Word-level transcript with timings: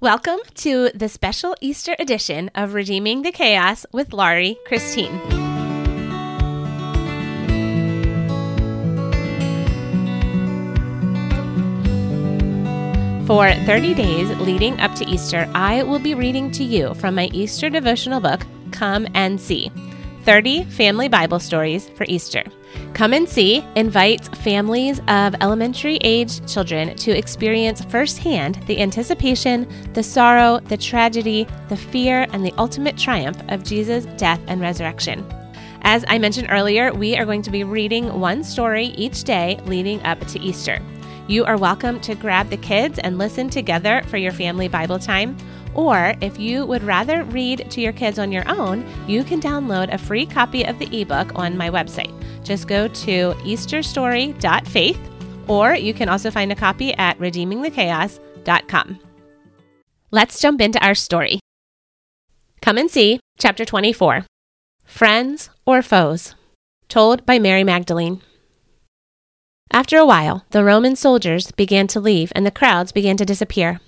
Welcome 0.00 0.38
to 0.54 0.90
the 0.94 1.08
special 1.08 1.56
Easter 1.60 1.96
edition 1.98 2.52
of 2.54 2.74
Redeeming 2.74 3.22
the 3.22 3.32
Chaos 3.32 3.84
with 3.90 4.12
Laurie 4.12 4.56
Christine. 4.64 5.18
For 13.26 13.52
30 13.66 13.94
days 13.94 14.30
leading 14.38 14.78
up 14.78 14.94
to 14.94 15.04
Easter, 15.04 15.50
I 15.52 15.82
will 15.82 15.98
be 15.98 16.14
reading 16.14 16.52
to 16.52 16.62
you 16.62 16.94
from 16.94 17.16
my 17.16 17.28
Easter 17.32 17.68
devotional 17.68 18.20
book, 18.20 18.46
Come 18.70 19.08
and 19.14 19.40
See 19.40 19.72
30 20.24 20.64
Family 20.64 21.08
Bible 21.08 21.40
Stories 21.40 21.88
for 21.90 22.04
Easter. 22.08 22.44
Come 22.92 23.12
and 23.12 23.28
See 23.28 23.64
invites 23.76 24.28
families 24.28 25.00
of 25.08 25.34
elementary 25.40 25.96
age 26.02 26.46
children 26.52 26.94
to 26.96 27.16
experience 27.16 27.84
firsthand 27.84 28.56
the 28.66 28.80
anticipation, 28.80 29.66
the 29.94 30.02
sorrow, 30.02 30.60
the 30.60 30.76
tragedy, 30.76 31.46
the 31.68 31.76
fear, 31.76 32.26
and 32.32 32.44
the 32.44 32.54
ultimate 32.58 32.96
triumph 32.96 33.40
of 33.48 33.64
Jesus' 33.64 34.06
death 34.16 34.40
and 34.48 34.60
resurrection. 34.60 35.24
As 35.82 36.04
I 36.08 36.18
mentioned 36.18 36.48
earlier, 36.50 36.92
we 36.92 37.16
are 37.16 37.24
going 37.24 37.42
to 37.42 37.50
be 37.50 37.64
reading 37.64 38.20
one 38.20 38.42
story 38.42 38.86
each 38.86 39.24
day 39.24 39.60
leading 39.64 40.02
up 40.02 40.20
to 40.26 40.40
Easter. 40.40 40.82
You 41.28 41.44
are 41.44 41.58
welcome 41.58 42.00
to 42.00 42.14
grab 42.14 42.48
the 42.48 42.56
kids 42.56 42.98
and 42.98 43.18
listen 43.18 43.50
together 43.50 44.02
for 44.06 44.16
your 44.16 44.32
family 44.32 44.66
Bible 44.66 44.98
time. 44.98 45.36
Or 45.74 46.14
if 46.20 46.38
you 46.38 46.66
would 46.66 46.82
rather 46.82 47.24
read 47.24 47.70
to 47.70 47.80
your 47.80 47.92
kids 47.92 48.18
on 48.18 48.32
your 48.32 48.48
own, 48.48 48.86
you 49.06 49.24
can 49.24 49.40
download 49.40 49.92
a 49.92 49.98
free 49.98 50.26
copy 50.26 50.64
of 50.64 50.78
the 50.78 51.00
ebook 51.00 51.38
on 51.38 51.56
my 51.56 51.70
website. 51.70 52.12
Just 52.44 52.66
go 52.68 52.88
to 52.88 53.34
easterstory.faith, 53.44 55.00
or 55.46 55.74
you 55.74 55.94
can 55.94 56.08
also 56.08 56.30
find 56.30 56.50
a 56.52 56.56
copy 56.56 56.94
at 56.94 57.18
redeemingthechaos.com. 57.18 59.00
Let's 60.10 60.40
jump 60.40 60.60
into 60.60 60.84
our 60.84 60.94
story. 60.94 61.40
Come 62.62 62.78
and 62.78 62.90
see, 62.90 63.20
chapter 63.38 63.64
24 63.64 64.24
Friends 64.84 65.50
or 65.66 65.82
Foes, 65.82 66.34
told 66.88 67.26
by 67.26 67.38
Mary 67.38 67.62
Magdalene. 67.62 68.22
After 69.70 69.98
a 69.98 70.06
while, 70.06 70.46
the 70.50 70.64
Roman 70.64 70.96
soldiers 70.96 71.52
began 71.52 71.86
to 71.88 72.00
leave 72.00 72.32
and 72.34 72.46
the 72.46 72.50
crowds 72.50 72.90
began 72.90 73.18
to 73.18 73.26
disappear. 73.26 73.80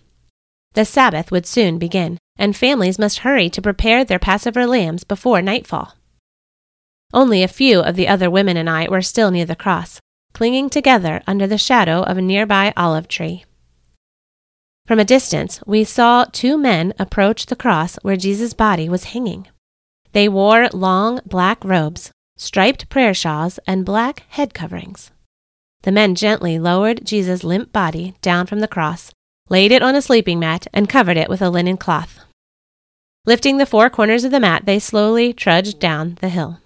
The 0.72 0.84
Sabbath 0.84 1.30
would 1.32 1.46
soon 1.46 1.78
begin, 1.78 2.18
and 2.36 2.56
families 2.56 2.98
must 2.98 3.18
hurry 3.18 3.50
to 3.50 3.62
prepare 3.62 4.04
their 4.04 4.18
Passover 4.18 4.66
lambs 4.66 5.04
before 5.04 5.42
nightfall. 5.42 5.94
Only 7.12 7.42
a 7.42 7.48
few 7.48 7.80
of 7.80 7.96
the 7.96 8.06
other 8.06 8.30
women 8.30 8.56
and 8.56 8.70
I 8.70 8.88
were 8.88 9.02
still 9.02 9.30
near 9.30 9.44
the 9.44 9.56
cross, 9.56 10.00
clinging 10.32 10.70
together 10.70 11.22
under 11.26 11.46
the 11.46 11.58
shadow 11.58 12.02
of 12.02 12.18
a 12.18 12.22
nearby 12.22 12.72
olive 12.76 13.08
tree. 13.08 13.44
From 14.86 15.00
a 15.00 15.04
distance, 15.04 15.60
we 15.66 15.84
saw 15.84 16.24
two 16.24 16.56
men 16.56 16.94
approach 16.98 17.46
the 17.46 17.56
cross 17.56 17.96
where 18.02 18.16
Jesus' 18.16 18.54
body 18.54 18.88
was 18.88 19.04
hanging. 19.04 19.48
They 20.12 20.28
wore 20.28 20.68
long 20.72 21.20
black 21.26 21.64
robes, 21.64 22.10
striped 22.36 22.88
prayer 22.88 23.14
shawls, 23.14 23.58
and 23.66 23.84
black 23.84 24.24
head 24.28 24.54
coverings. 24.54 25.10
The 25.82 25.92
men 25.92 26.14
gently 26.14 26.58
lowered 26.58 27.04
Jesus' 27.04 27.44
limp 27.44 27.72
body 27.72 28.14
down 28.22 28.46
from 28.46 28.60
the 28.60 28.68
cross, 28.68 29.12
laid 29.50 29.72
it 29.72 29.82
on 29.82 29.94
a 29.94 30.00
sleeping 30.00 30.38
mat, 30.38 30.66
and 30.72 30.88
covered 30.88 31.18
it 31.18 31.28
with 31.28 31.42
a 31.42 31.50
linen 31.50 31.76
cloth. 31.76 32.20
Lifting 33.26 33.58
the 33.58 33.66
four 33.66 33.90
corners 33.90 34.24
of 34.24 34.30
the 34.30 34.40
mat, 34.40 34.64
they 34.64 34.78
slowly 34.78 35.34
trudged 35.34 35.78
down 35.78 36.16
the 36.20 36.30
hill. 36.30 36.60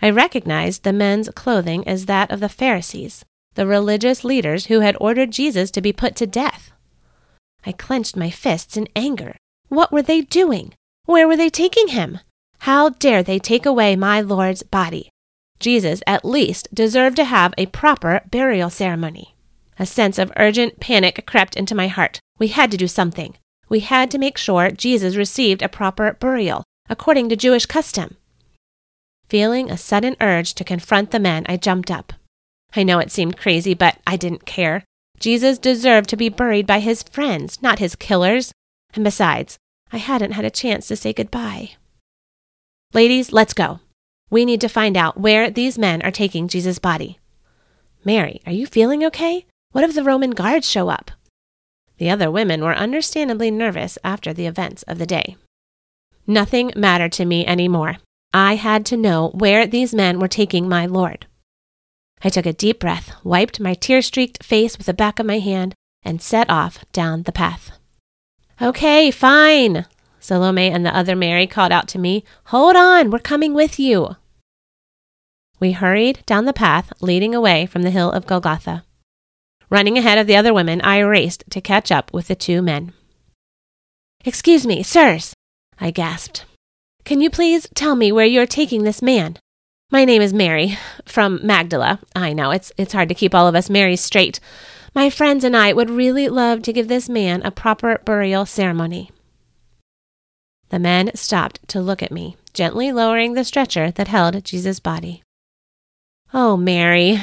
I 0.00 0.10
recognized 0.10 0.84
the 0.84 0.92
men's 0.92 1.28
clothing 1.30 1.86
as 1.88 2.06
that 2.06 2.30
of 2.30 2.40
the 2.40 2.48
Pharisees, 2.48 3.24
the 3.54 3.66
religious 3.66 4.24
leaders 4.24 4.66
who 4.66 4.80
had 4.80 4.96
ordered 5.00 5.32
Jesus 5.32 5.70
to 5.72 5.80
be 5.80 5.92
put 5.92 6.14
to 6.16 6.26
death. 6.26 6.70
I 7.64 7.72
clenched 7.72 8.16
my 8.16 8.30
fists 8.30 8.76
in 8.76 8.88
anger. 8.94 9.36
What 9.68 9.92
were 9.92 10.02
they 10.02 10.20
doing? 10.20 10.74
Where 11.06 11.26
were 11.26 11.36
they 11.36 11.50
taking 11.50 11.88
him? 11.88 12.20
How 12.60 12.90
dare 12.90 13.22
they 13.22 13.38
take 13.38 13.66
away 13.66 13.96
my 13.96 14.20
Lord's 14.20 14.62
body? 14.62 15.08
Jesus 15.58 16.02
at 16.06 16.24
least 16.24 16.68
deserved 16.74 17.16
to 17.16 17.24
have 17.24 17.54
a 17.56 17.66
proper 17.66 18.22
burial 18.30 18.70
ceremony. 18.70 19.31
A 19.82 19.86
sense 19.86 20.16
of 20.16 20.30
urgent 20.36 20.78
panic 20.78 21.24
crept 21.26 21.56
into 21.56 21.74
my 21.74 21.88
heart. 21.88 22.20
We 22.38 22.46
had 22.46 22.70
to 22.70 22.76
do 22.76 22.86
something. 22.86 23.34
We 23.68 23.80
had 23.80 24.12
to 24.12 24.18
make 24.18 24.38
sure 24.38 24.70
Jesus 24.70 25.16
received 25.16 25.60
a 25.60 25.68
proper 25.68 26.16
burial, 26.20 26.62
according 26.88 27.28
to 27.30 27.34
Jewish 27.34 27.66
custom. 27.66 28.16
Feeling 29.28 29.68
a 29.68 29.76
sudden 29.76 30.14
urge 30.20 30.54
to 30.54 30.62
confront 30.62 31.10
the 31.10 31.18
men, 31.18 31.44
I 31.48 31.56
jumped 31.56 31.90
up. 31.90 32.12
I 32.76 32.84
know 32.84 33.00
it 33.00 33.10
seemed 33.10 33.36
crazy, 33.36 33.74
but 33.74 33.98
I 34.06 34.16
didn't 34.16 34.46
care. 34.46 34.84
Jesus 35.18 35.58
deserved 35.58 36.08
to 36.10 36.16
be 36.16 36.28
buried 36.28 36.68
by 36.68 36.78
his 36.78 37.02
friends, 37.02 37.60
not 37.60 37.80
his 37.80 37.96
killers. 37.96 38.52
And 38.94 39.02
besides, 39.02 39.58
I 39.90 39.96
hadn't 39.96 40.30
had 40.30 40.44
a 40.44 40.58
chance 40.62 40.86
to 40.86 40.96
say 40.96 41.12
goodbye. 41.12 41.72
Ladies, 42.94 43.32
let's 43.32 43.52
go. 43.52 43.80
We 44.30 44.44
need 44.44 44.60
to 44.60 44.68
find 44.68 44.96
out 44.96 45.18
where 45.18 45.50
these 45.50 45.76
men 45.76 46.02
are 46.02 46.12
taking 46.12 46.46
Jesus' 46.46 46.78
body. 46.78 47.18
Mary, 48.04 48.40
are 48.46 48.52
you 48.52 48.68
feeling 48.68 49.04
okay? 49.06 49.44
What 49.72 49.84
if 49.84 49.94
the 49.94 50.04
Roman 50.04 50.30
guards 50.30 50.70
show 50.70 50.90
up? 50.90 51.10
The 51.96 52.10
other 52.10 52.30
women 52.30 52.62
were 52.62 52.74
understandably 52.74 53.50
nervous 53.50 53.98
after 54.04 54.32
the 54.32 54.46
events 54.46 54.82
of 54.84 54.98
the 54.98 55.06
day. 55.06 55.36
Nothing 56.26 56.72
mattered 56.76 57.12
to 57.12 57.24
me 57.24 57.44
any 57.46 57.68
more. 57.68 57.96
I 58.34 58.56
had 58.56 58.86
to 58.86 58.96
know 58.96 59.30
where 59.30 59.66
these 59.66 59.94
men 59.94 60.18
were 60.18 60.28
taking 60.28 60.68
my 60.68 60.86
Lord. 60.86 61.26
I 62.22 62.28
took 62.28 62.46
a 62.46 62.52
deep 62.52 62.80
breath, 62.80 63.12
wiped 63.24 63.60
my 63.60 63.74
tear 63.74 64.02
streaked 64.02 64.44
face 64.44 64.76
with 64.76 64.86
the 64.86 64.94
back 64.94 65.18
of 65.18 65.26
my 65.26 65.38
hand, 65.38 65.74
and 66.02 66.22
set 66.22 66.48
off 66.50 66.84
down 66.92 67.22
the 67.22 67.32
path. 67.32 67.72
Okay, 68.60 69.10
fine, 69.10 69.86
Salome 70.20 70.70
and 70.70 70.86
the 70.86 70.96
other 70.96 71.16
Mary 71.16 71.46
called 71.46 71.72
out 71.72 71.88
to 71.88 71.98
me. 71.98 72.24
Hold 72.44 72.76
on, 72.76 73.10
we're 73.10 73.18
coming 73.18 73.54
with 73.54 73.78
you. 73.78 74.16
We 75.58 75.72
hurried 75.72 76.22
down 76.26 76.44
the 76.44 76.52
path 76.52 76.92
leading 77.00 77.34
away 77.34 77.66
from 77.66 77.82
the 77.82 77.90
hill 77.90 78.10
of 78.10 78.26
Golgotha. 78.26 78.84
Running 79.72 79.96
ahead 79.96 80.18
of 80.18 80.26
the 80.26 80.36
other 80.36 80.52
women, 80.52 80.82
I 80.82 80.98
raced 80.98 81.44
to 81.48 81.62
catch 81.62 81.90
up 81.90 82.12
with 82.12 82.28
the 82.28 82.34
two 82.34 82.60
men. 82.60 82.92
Excuse 84.22 84.66
me, 84.66 84.82
sirs, 84.82 85.32
I 85.80 85.90
gasped. 85.90 86.44
Can 87.06 87.22
you 87.22 87.30
please 87.30 87.66
tell 87.74 87.96
me 87.96 88.12
where 88.12 88.26
you're 88.26 88.44
taking 88.44 88.82
this 88.84 89.00
man? 89.00 89.38
My 89.90 90.04
name 90.04 90.20
is 90.20 90.34
Mary, 90.34 90.76
from 91.06 91.40
Magdala. 91.42 92.00
I 92.14 92.34
know, 92.34 92.50
it's, 92.50 92.70
it's 92.76 92.92
hard 92.92 93.08
to 93.08 93.14
keep 93.14 93.34
all 93.34 93.48
of 93.48 93.54
us 93.54 93.70
Marys 93.70 94.02
straight. 94.02 94.40
My 94.94 95.08
friends 95.08 95.42
and 95.42 95.56
I 95.56 95.72
would 95.72 95.88
really 95.88 96.28
love 96.28 96.60
to 96.64 96.72
give 96.74 96.88
this 96.88 97.08
man 97.08 97.40
a 97.40 97.50
proper 97.50 97.96
burial 98.04 98.44
ceremony. 98.44 99.10
The 100.68 100.80
men 100.80 101.12
stopped 101.14 101.66
to 101.68 101.80
look 101.80 102.02
at 102.02 102.12
me, 102.12 102.36
gently 102.52 102.92
lowering 102.92 103.32
the 103.32 103.42
stretcher 103.42 103.90
that 103.92 104.08
held 104.08 104.44
Jesus' 104.44 104.80
body. 104.80 105.22
Oh, 106.34 106.58
Mary. 106.58 107.20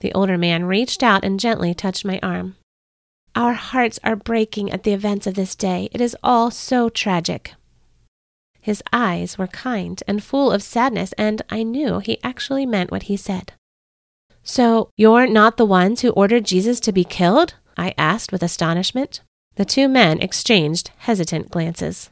The 0.00 0.12
older 0.12 0.36
man 0.36 0.64
reached 0.64 1.02
out 1.02 1.24
and 1.24 1.40
gently 1.40 1.74
touched 1.74 2.04
my 2.04 2.20
arm. 2.22 2.56
Our 3.34 3.52
hearts 3.52 3.98
are 4.02 4.16
breaking 4.16 4.70
at 4.70 4.82
the 4.82 4.92
events 4.92 5.26
of 5.26 5.34
this 5.34 5.54
day. 5.54 5.88
It 5.92 6.00
is 6.00 6.16
all 6.22 6.50
so 6.50 6.88
tragic. 6.88 7.52
His 8.60 8.82
eyes 8.92 9.38
were 9.38 9.46
kind 9.46 10.02
and 10.08 10.24
full 10.24 10.50
of 10.50 10.62
sadness, 10.62 11.12
and 11.18 11.42
I 11.50 11.62
knew 11.62 11.98
he 11.98 12.18
actually 12.24 12.66
meant 12.66 12.90
what 12.90 13.04
he 13.04 13.16
said. 13.16 13.52
So, 14.42 14.90
you're 14.96 15.26
not 15.26 15.56
the 15.56 15.66
ones 15.66 16.00
who 16.00 16.10
ordered 16.10 16.44
Jesus 16.44 16.80
to 16.80 16.92
be 16.92 17.04
killed? 17.04 17.54
I 17.76 17.94
asked 17.98 18.32
with 18.32 18.42
astonishment. 18.42 19.20
The 19.56 19.64
two 19.64 19.88
men 19.88 20.20
exchanged 20.20 20.90
hesitant 20.98 21.50
glances. 21.50 22.10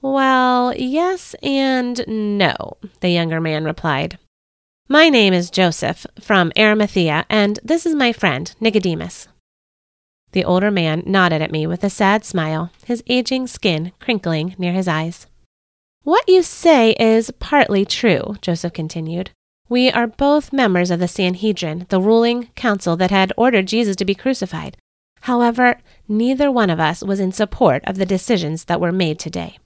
Well, 0.00 0.74
yes 0.76 1.34
and 1.42 2.04
no, 2.06 2.76
the 3.00 3.08
younger 3.10 3.40
man 3.40 3.64
replied. 3.64 4.18
My 4.88 5.08
name 5.08 5.32
is 5.32 5.48
Joseph 5.48 6.06
from 6.20 6.52
Arimathea, 6.58 7.24
and 7.30 7.58
this 7.64 7.86
is 7.86 7.94
my 7.94 8.12
friend, 8.12 8.54
Nicodemus. 8.60 9.28
The 10.32 10.44
older 10.44 10.70
man 10.70 11.02
nodded 11.06 11.40
at 11.40 11.50
me 11.50 11.66
with 11.66 11.82
a 11.84 11.88
sad 11.88 12.22
smile, 12.22 12.70
his 12.84 13.02
aging 13.06 13.46
skin 13.46 13.92
crinkling 13.98 14.54
near 14.58 14.74
his 14.74 14.86
eyes. 14.86 15.26
What 16.02 16.28
you 16.28 16.42
say 16.42 16.90
is 17.00 17.30
partly 17.40 17.86
true, 17.86 18.36
Joseph 18.42 18.74
continued. 18.74 19.30
We 19.70 19.90
are 19.90 20.06
both 20.06 20.52
members 20.52 20.90
of 20.90 21.00
the 21.00 21.08
Sanhedrin, 21.08 21.86
the 21.88 21.98
ruling 21.98 22.48
council 22.54 22.94
that 22.98 23.10
had 23.10 23.32
ordered 23.38 23.68
Jesus 23.68 23.96
to 23.96 24.04
be 24.04 24.14
crucified. 24.14 24.76
However, 25.22 25.80
neither 26.06 26.50
one 26.50 26.68
of 26.68 26.78
us 26.78 27.02
was 27.02 27.20
in 27.20 27.32
support 27.32 27.82
of 27.86 27.96
the 27.96 28.04
decisions 28.04 28.64
that 28.66 28.82
were 28.82 28.92
made 28.92 29.18
today. 29.18 29.56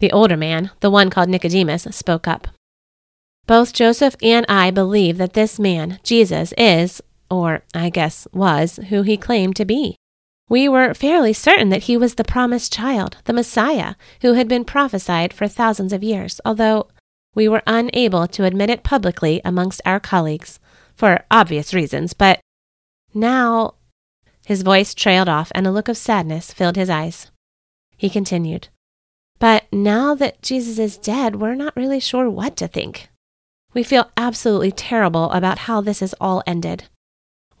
The 0.00 0.10
older 0.10 0.36
man, 0.36 0.72
the 0.80 0.90
one 0.90 1.10
called 1.10 1.28
Nicodemus, 1.28 1.84
spoke 1.92 2.26
up. 2.26 2.48
Both 3.48 3.72
Joseph 3.72 4.14
and 4.22 4.44
I 4.46 4.70
believe 4.70 5.16
that 5.16 5.32
this 5.32 5.58
man, 5.58 6.00
Jesus, 6.02 6.52
is, 6.58 7.00
or 7.30 7.62
I 7.72 7.88
guess 7.88 8.28
was, 8.30 8.76
who 8.90 9.00
he 9.00 9.16
claimed 9.16 9.56
to 9.56 9.64
be. 9.64 9.96
We 10.50 10.68
were 10.68 10.92
fairly 10.92 11.32
certain 11.32 11.70
that 11.70 11.84
he 11.84 11.96
was 11.96 12.16
the 12.16 12.24
promised 12.24 12.74
child, 12.74 13.16
the 13.24 13.32
Messiah, 13.32 13.94
who 14.20 14.34
had 14.34 14.48
been 14.48 14.66
prophesied 14.66 15.32
for 15.32 15.48
thousands 15.48 15.94
of 15.94 16.02
years, 16.04 16.42
although 16.44 16.88
we 17.34 17.48
were 17.48 17.62
unable 17.66 18.26
to 18.28 18.44
admit 18.44 18.68
it 18.68 18.82
publicly 18.82 19.40
amongst 19.46 19.80
our 19.86 19.98
colleagues, 19.98 20.60
for 20.94 21.24
obvious 21.30 21.72
reasons. 21.72 22.12
But 22.12 22.40
now, 23.14 23.76
His 24.44 24.60
voice 24.60 24.92
trailed 24.92 25.28
off, 25.28 25.50
and 25.54 25.66
a 25.66 25.70
look 25.70 25.88
of 25.88 25.96
sadness 25.96 26.52
filled 26.52 26.76
his 26.76 26.90
eyes. 26.90 27.30
He 27.96 28.10
continued, 28.10 28.68
But 29.38 29.64
now 29.72 30.14
that 30.16 30.42
Jesus 30.42 30.78
is 30.78 30.98
dead, 30.98 31.36
we're 31.36 31.54
not 31.54 31.76
really 31.76 32.00
sure 32.00 32.28
what 32.28 32.54
to 32.56 32.68
think. 32.68 33.07
We 33.78 33.84
feel 33.84 34.10
absolutely 34.16 34.72
terrible 34.72 35.30
about 35.30 35.60
how 35.70 35.80
this 35.80 36.00
has 36.00 36.12
all 36.20 36.42
ended. 36.48 36.88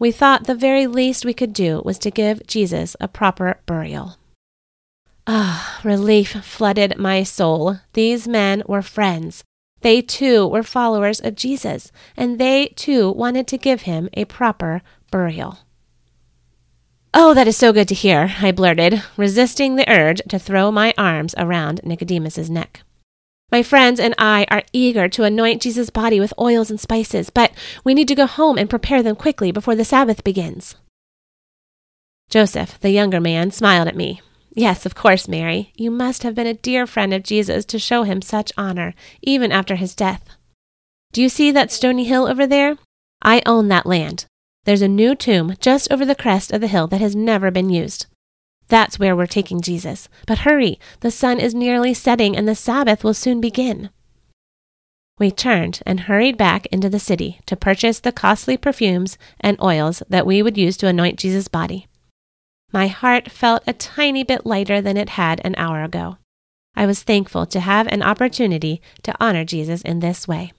We 0.00 0.10
thought 0.10 0.48
the 0.48 0.54
very 0.56 0.88
least 0.88 1.24
we 1.24 1.32
could 1.32 1.52
do 1.52 1.80
was 1.84 1.96
to 2.00 2.10
give 2.10 2.44
Jesus 2.44 2.96
a 2.98 3.06
proper 3.06 3.60
burial. 3.66 4.16
Ah, 5.28 5.78
relief 5.84 6.30
flooded 6.30 6.98
my 6.98 7.22
soul. 7.22 7.78
These 7.92 8.26
men 8.26 8.64
were 8.66 8.82
friends. 8.82 9.44
They 9.82 10.02
too 10.02 10.44
were 10.44 10.64
followers 10.64 11.20
of 11.20 11.36
Jesus, 11.36 11.92
and 12.16 12.40
they 12.40 12.72
too 12.74 13.12
wanted 13.12 13.46
to 13.46 13.56
give 13.56 13.82
him 13.82 14.08
a 14.14 14.24
proper 14.24 14.82
burial. 15.12 15.60
Oh, 17.14 17.32
that 17.32 17.46
is 17.46 17.56
so 17.56 17.72
good 17.72 17.86
to 17.86 17.94
hear, 17.94 18.34
I 18.40 18.50
blurted, 18.50 19.04
resisting 19.16 19.76
the 19.76 19.88
urge 19.88 20.20
to 20.30 20.40
throw 20.40 20.72
my 20.72 20.92
arms 20.98 21.36
around 21.38 21.80
Nicodemus's 21.84 22.50
neck. 22.50 22.82
My 23.50 23.62
friends 23.62 23.98
and 23.98 24.14
I 24.18 24.46
are 24.50 24.62
eager 24.72 25.08
to 25.08 25.24
anoint 25.24 25.62
Jesus' 25.62 25.88
body 25.90 26.20
with 26.20 26.34
oils 26.38 26.70
and 26.70 26.78
spices, 26.78 27.30
but 27.30 27.52
we 27.82 27.94
need 27.94 28.08
to 28.08 28.14
go 28.14 28.26
home 28.26 28.58
and 28.58 28.68
prepare 28.68 29.02
them 29.02 29.16
quickly 29.16 29.50
before 29.52 29.74
the 29.74 29.84
Sabbath 29.84 30.22
begins. 30.22 30.76
Joseph, 32.28 32.78
the 32.80 32.90
younger 32.90 33.20
man, 33.20 33.50
smiled 33.50 33.88
at 33.88 33.96
me. 33.96 34.20
Yes, 34.54 34.84
of 34.84 34.94
course, 34.94 35.28
Mary. 35.28 35.72
You 35.76 35.90
must 35.90 36.24
have 36.24 36.34
been 36.34 36.46
a 36.46 36.52
dear 36.52 36.86
friend 36.86 37.14
of 37.14 37.22
Jesus 37.22 37.64
to 37.66 37.78
show 37.78 38.02
him 38.02 38.20
such 38.20 38.52
honor, 38.58 38.94
even 39.22 39.50
after 39.50 39.76
his 39.76 39.94
death. 39.94 40.24
Do 41.12 41.22
you 41.22 41.30
see 41.30 41.50
that 41.52 41.72
stony 41.72 42.04
hill 42.04 42.26
over 42.26 42.46
there? 42.46 42.76
I 43.22 43.40
own 43.46 43.68
that 43.68 43.86
land. 43.86 44.26
There's 44.64 44.82
a 44.82 44.88
new 44.88 45.14
tomb 45.14 45.54
just 45.58 45.90
over 45.90 46.04
the 46.04 46.14
crest 46.14 46.52
of 46.52 46.60
the 46.60 46.66
hill 46.66 46.86
that 46.88 47.00
has 47.00 47.16
never 47.16 47.50
been 47.50 47.70
used. 47.70 48.06
That's 48.68 48.98
where 48.98 49.16
we're 49.16 49.26
taking 49.26 49.60
Jesus. 49.60 50.08
But 50.26 50.38
hurry, 50.40 50.78
the 51.00 51.10
sun 51.10 51.40
is 51.40 51.54
nearly 51.54 51.94
setting 51.94 52.36
and 52.36 52.46
the 52.46 52.54
Sabbath 52.54 53.02
will 53.02 53.14
soon 53.14 53.40
begin. 53.40 53.90
We 55.18 55.30
turned 55.30 55.80
and 55.84 56.00
hurried 56.00 56.36
back 56.36 56.66
into 56.66 56.88
the 56.88 57.00
city 57.00 57.40
to 57.46 57.56
purchase 57.56 57.98
the 57.98 58.12
costly 58.12 58.56
perfumes 58.56 59.18
and 59.40 59.60
oils 59.60 60.02
that 60.08 60.26
we 60.26 60.42
would 60.42 60.56
use 60.56 60.76
to 60.78 60.86
anoint 60.86 61.18
Jesus' 61.18 61.48
body. 61.48 61.88
My 62.72 62.86
heart 62.86 63.30
felt 63.30 63.64
a 63.66 63.72
tiny 63.72 64.22
bit 64.22 64.46
lighter 64.46 64.80
than 64.80 64.96
it 64.96 65.10
had 65.10 65.40
an 65.44 65.54
hour 65.56 65.82
ago. 65.82 66.18
I 66.76 66.86
was 66.86 67.02
thankful 67.02 67.46
to 67.46 67.60
have 67.60 67.88
an 67.88 68.02
opportunity 68.02 68.80
to 69.02 69.14
honor 69.18 69.44
Jesus 69.44 69.82
in 69.82 69.98
this 69.98 70.28
way. 70.28 70.52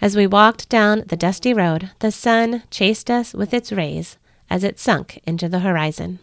As 0.00 0.16
we 0.16 0.26
walked 0.26 0.70
down 0.70 1.04
the 1.06 1.16
dusty 1.16 1.52
road, 1.52 1.90
the 1.98 2.10
sun 2.10 2.62
chased 2.70 3.10
us 3.10 3.34
with 3.34 3.52
its 3.52 3.72
rays 3.72 4.16
as 4.48 4.64
it 4.64 4.78
sunk 4.78 5.20
into 5.26 5.48
the 5.48 5.58
horizon. 5.58 6.20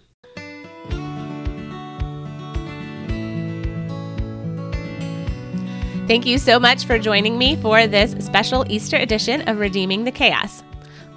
Thank 6.08 6.26
you 6.26 6.38
so 6.38 6.58
much 6.58 6.86
for 6.86 6.98
joining 6.98 7.38
me 7.38 7.58
for 7.58 7.86
this 7.86 8.26
special 8.26 8.66
Easter 8.70 8.96
edition 8.96 9.42
of 9.50 9.60
Redeeming 9.60 10.06
the 10.06 10.12
Chaos. 10.12 10.64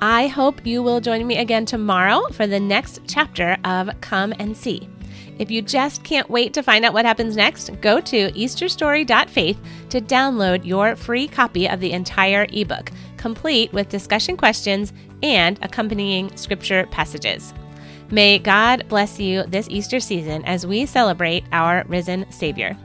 I 0.03 0.27
hope 0.27 0.67
you 0.67 0.83
will 0.83 1.01
join 1.01 1.25
me 1.29 1.39
again 1.39 1.65
tomorrow 1.65 2.27
for 2.33 2.49
the 2.49 2.59
next 2.59 3.01
chapter 3.07 3.57
of 3.63 3.89
Come 4.01 4.35
and 4.41 4.57
See. 4.57 4.89
If 5.39 5.49
you 5.49 5.63
just 5.63 6.03
can't 6.03 6.29
wait 6.29 6.53
to 6.55 6.65
find 6.65 6.85
out 6.85 6.93
what 6.93 7.05
happens 7.05 7.37
next, 7.37 7.71
go 7.81 8.01
to 8.01 8.33
easterstory.faith 8.33 9.61
to 9.91 10.01
download 10.01 10.67
your 10.67 10.97
free 10.97 11.29
copy 11.29 11.69
of 11.69 11.79
the 11.79 11.93
entire 11.93 12.49
ebook, 12.53 12.91
complete 13.17 13.73
with 13.73 13.91
discussion 13.91 14.37
questions 14.37 14.93
and 15.23 15.57
accompanying 15.63 16.37
scripture 16.37 16.89
passages. 16.91 17.55
May 18.11 18.41
God 18.41 18.89
bless 18.89 19.21
you 19.21 19.45
this 19.45 19.69
Easter 19.71 20.01
season 20.01 20.45
as 20.47 20.67
we 20.67 20.85
celebrate 20.85 21.45
our 21.53 21.85
risen 21.87 22.29
Savior. 22.33 22.77